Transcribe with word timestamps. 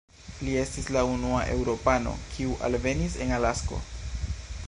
Li 0.45 0.53
estis 0.61 0.87
la 0.95 1.03
unua 1.09 1.41
eŭropano, 1.57 2.15
kiu 2.37 2.57
alvenis 2.69 3.21
en 3.27 3.35
Alasko. 3.39 3.81